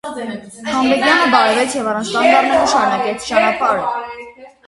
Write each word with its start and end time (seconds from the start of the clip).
Խանբեգյանը 0.69 1.25
բարևեց 1.33 1.75
և 1.79 1.89
առանց 1.91 2.09
կանգ 2.15 2.37
առնելու 2.39 2.71
շարունակեց 2.73 3.27
ճանապարհը: 3.27 4.57